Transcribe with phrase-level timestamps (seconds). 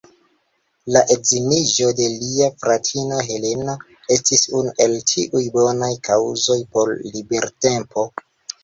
[0.95, 3.77] La edziniĝo de lia fratino Heleno
[4.17, 8.11] estis unu el tiuj bonaj kaŭzoj por libertempo.